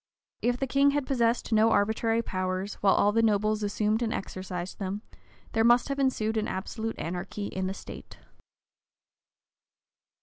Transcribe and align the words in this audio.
If 0.41 0.57
the 0.57 0.65
king 0.65 0.89
had 0.97 1.05
possessed 1.05 1.51
no 1.53 1.69
arbitrary 1.69 2.23
powers, 2.23 2.73
while 2.81 2.95
all 2.95 3.11
the 3.11 3.21
nobles 3.21 3.61
assumed 3.61 4.01
and 4.01 4.11
exercised 4.11 4.79
them, 4.79 5.03
there 5.51 5.63
must 5.63 5.89
have 5.89 5.99
ensued 5.99 6.37
an 6.37 6.47
absolute 6.47 6.97
anarchy 6.97 7.45
in 7.49 7.67
the 7.67 7.75
state. 7.75 8.17